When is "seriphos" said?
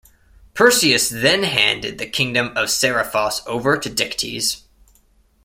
2.69-3.45